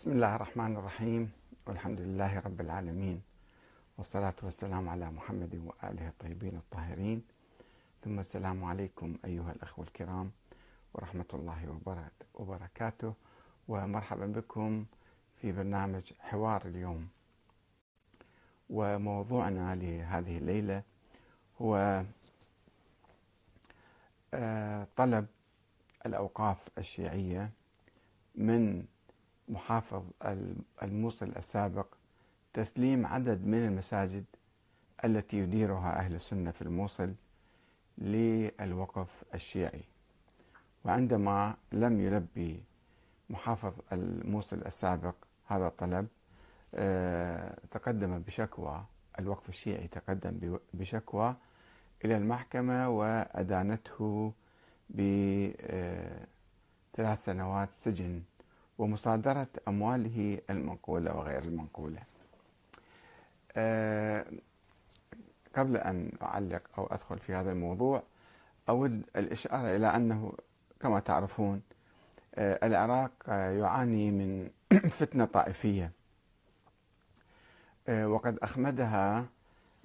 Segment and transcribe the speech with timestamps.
[0.00, 1.32] بسم الله الرحمن الرحيم.
[1.66, 3.22] والحمد لله رب العالمين.
[3.98, 7.22] والصلاة والسلام على محمد وآله الطيبين الطاهرين.
[8.04, 10.32] ثم السلام عليكم أيها الأخوة الكرام
[10.94, 11.80] ورحمة الله
[12.34, 13.14] وبركاته
[13.68, 14.84] ومرحبا بكم
[15.36, 17.08] في برنامج حوار اليوم.
[18.70, 20.82] وموضوعنا لهذه الليلة
[21.60, 22.04] هو
[24.34, 25.26] آه، طلب
[26.06, 27.50] الأوقاف الشيعية
[28.34, 28.84] من
[29.50, 30.02] محافظ
[30.82, 31.86] الموصل السابق
[32.52, 34.24] تسليم عدد من المساجد
[35.04, 37.14] التي يديرها أهل السنة في الموصل
[37.98, 39.84] للوقف الشيعي.
[40.84, 42.64] وعندما لم يلبي
[43.30, 45.14] محافظ الموصل السابق
[45.46, 46.08] هذا الطلب
[46.74, 48.84] آه، تقدم بشكوى
[49.18, 51.36] الوقف الشيعي تقدم بشكوى
[52.04, 54.32] إلى المحكمة وأدانته
[54.90, 55.54] بثلاث
[57.24, 58.22] سنوات سجن
[58.80, 62.02] ومصادرة أمواله المنقولة وغير المنقولة.
[63.56, 64.26] أه
[65.56, 68.02] قبل أن أعلق أو أدخل في هذا الموضوع
[68.68, 70.32] أود الإشارة إلى أنه
[70.80, 71.62] كما تعرفون
[72.34, 74.50] أه العراق يعاني من
[75.00, 75.92] فتنة طائفية.
[77.88, 79.26] أه وقد أخمدها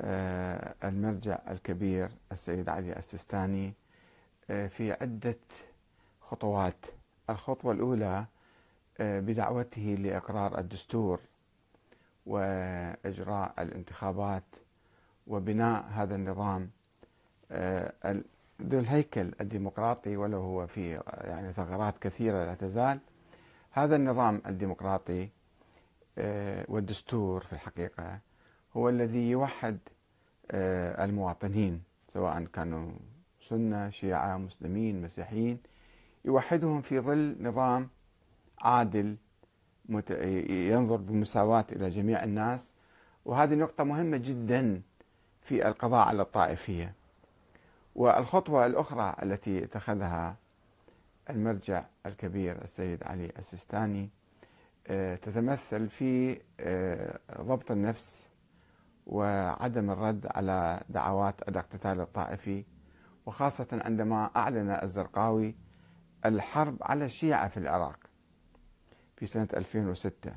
[0.00, 3.74] أه، المرجع الكبير السيد علي السيستاني
[4.50, 5.38] أه، في عدة
[6.20, 6.86] خطوات.
[7.30, 8.39] الخطوة الأولى آه،
[9.00, 11.20] بدعوته لإقرار الدستور
[12.26, 14.44] وإجراء الانتخابات
[15.26, 16.70] وبناء هذا النظام
[17.50, 17.92] آه،
[18.62, 23.00] ذو الهيكل الديمقراطي ولو هو في يعني ثغرات كثيرة لا تزال.
[23.70, 25.28] هذا النظام الديمقراطي
[26.18, 28.18] آه، والدستور في الحقيقة
[28.76, 29.78] هو الذي يوحد
[31.00, 32.92] المواطنين سواء كانوا
[33.40, 35.58] سنة شيعة مسلمين مسيحيين
[36.24, 37.88] يوحدهم في ظل نظام
[38.62, 39.16] عادل
[40.50, 42.72] ينظر بمساواة إلى جميع الناس.
[43.24, 44.82] وهذه نقطة مهمة جدا
[45.42, 46.94] في القضاء على الطائفية.
[47.94, 50.36] والخطوة الأخرى التي اتخذها
[51.30, 54.10] المرجع الكبير السيد علي السيستاني
[54.86, 58.28] آه، تتمثل في آه، ضبط النفس
[59.06, 62.64] وعدم الرد على دعوات الاقتتال الطائفي.
[63.26, 65.54] وخاصة عندما أعلن الزرقاوي
[66.24, 68.09] الحرب على الشيعة في العراق.
[69.20, 70.32] في سنة 2006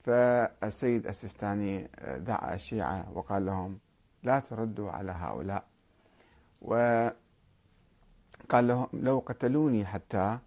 [0.00, 3.78] فالسيد السيستاني دعا الشيعة وقال لهم
[4.22, 5.64] لا تردوا على هؤلاء.
[6.62, 7.14] وقال
[8.52, 10.38] لهم لو قتلوني حتى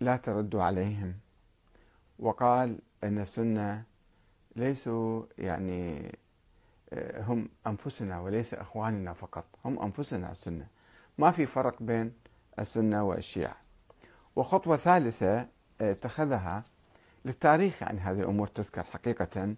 [0.00, 1.14] لا تردوا عليهم.
[2.18, 3.84] وقال إن السنة
[4.56, 6.12] ليسوا يعني
[7.16, 10.66] هم أنفسنا وليس إخواننا فقط هم أنفسنا السنة.
[11.18, 12.12] ما في فرق بين
[12.58, 13.56] السنة والشيعة.
[14.36, 16.62] وخطوة ثالثة اتخذها
[17.24, 19.54] للتاريخ يعني هذه الأمور تذكر حقيقة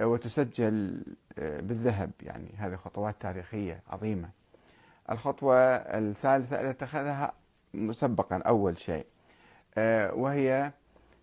[0.00, 1.04] آه، وتسجل
[1.38, 4.28] آه، بالذهب يعني هذه خطوات تاريخية عظيمة.
[5.10, 7.32] الخطوة الثالثة التي اتخذها
[7.74, 9.06] مسبقا أول شيء
[9.78, 10.72] آه، وهي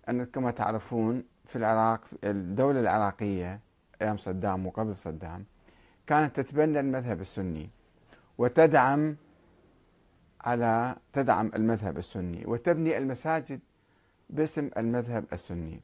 [0.10, 3.60] أن كما تعرفون في العراق الدولة العراقية
[4.02, 5.46] أيام صدام وقبل صدام
[6.08, 7.70] كانت تتبنى المذهب السني
[8.38, 9.16] وتدعم
[10.42, 13.60] على تدعم المذهب السني وتبني المساجد
[14.30, 15.82] باسم المذهب السني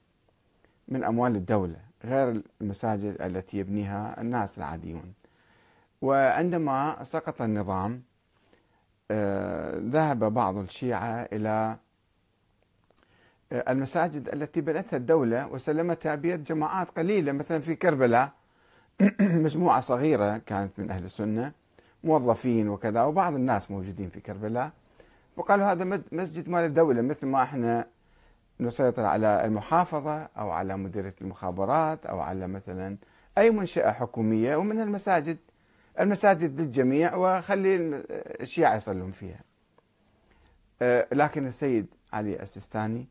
[0.87, 5.13] من أموال الدولة غير المساجد التي يبنيها الناس العاديون.
[6.01, 8.01] وعندما سقط النظام
[9.11, 11.77] آه، ذهب بعض الشيعة إلى
[13.51, 18.31] آه، المساجد التي بنتها الدولة وسلمتها بيد جماعات قليلة مثلا في كربلاء.
[19.45, 21.51] مجموعة صغيرة كانت من أهل السنة
[22.03, 24.71] موظفين وكذا وبعض الناس موجودين في كربلاء.
[25.37, 27.87] وقالوا هذا مسجد مال الدولة مثل ما إحنا
[28.59, 32.97] نسيطر على المحافظة أو على مديرية المخابرات أو على مثلا
[33.37, 35.37] أي منشأة حكومية ومن المساجد.
[35.99, 37.75] المساجد للجميع وخلي
[38.41, 39.41] الشيعة يصلون فيها.
[40.81, 43.07] آه، لكن السيد علي السيستاني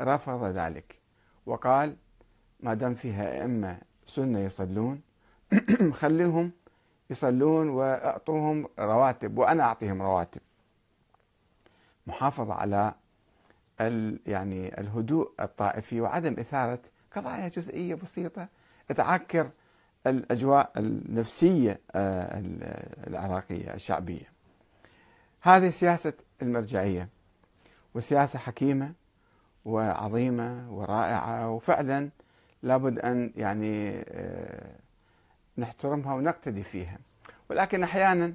[0.00, 0.98] رفض ذلك
[1.46, 1.96] وقال
[2.60, 5.00] ما دام فيها أئمة سنة يصلون
[6.00, 6.52] خليهم
[7.10, 10.40] يصلون وأعطوهم رواتب وأنا أعطيهم رواتب.
[12.06, 12.94] محافظة على
[14.26, 16.80] يعني الهدوء الطائفي وعدم إثارة
[17.12, 18.48] قضايا جزئية بسيطة.
[18.96, 19.50] تعكر
[20.06, 22.42] الأجواء النفسية آه،
[23.06, 24.32] العراقية الشعبية.
[25.40, 26.12] هذه سياسة
[26.42, 27.08] المرجعية
[27.94, 28.92] وسياسة حكيمة
[29.64, 32.10] وعظيمة ورائعة وفعلا
[32.62, 34.70] لابد أن يعني آه،
[35.58, 36.98] نحترمها ونقتدي فيها.
[37.50, 38.34] ولكن أحيانا